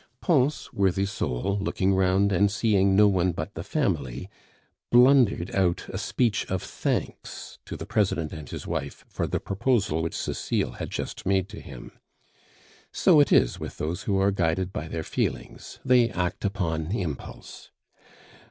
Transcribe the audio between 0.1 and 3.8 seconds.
Pons, worthy soul, looking round and seeing no one but the